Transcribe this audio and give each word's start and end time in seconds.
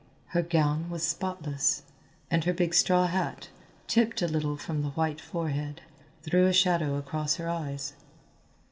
Her 0.29 0.41
gown 0.41 0.89
was 0.89 1.05
spotless, 1.05 1.83
and 2.31 2.43
her 2.45 2.53
big 2.53 2.73
straw 2.73 3.05
hat, 3.05 3.49
tipped 3.85 4.23
a 4.23 4.27
little 4.27 4.57
from 4.57 4.81
the 4.81 4.89
white 4.89 5.21
forehead, 5.21 5.81
threw 6.23 6.47
a 6.47 6.53
shadow 6.53 6.97
across 6.97 7.35
her 7.35 7.47
eyes. 7.47 7.93